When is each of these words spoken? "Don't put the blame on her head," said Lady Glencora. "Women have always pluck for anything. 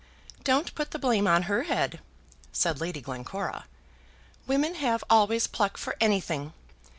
"Don't 0.43 0.73
put 0.73 0.89
the 0.89 0.97
blame 0.97 1.27
on 1.27 1.43
her 1.43 1.61
head," 1.61 1.99
said 2.51 2.81
Lady 2.81 3.01
Glencora. 3.01 3.65
"Women 4.47 4.73
have 4.73 5.03
always 5.11 5.45
pluck 5.45 5.77
for 5.77 5.95
anything. 6.01 6.53